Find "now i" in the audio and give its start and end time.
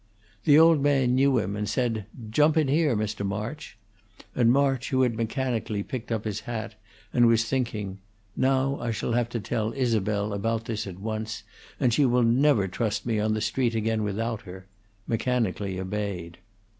8.35-8.89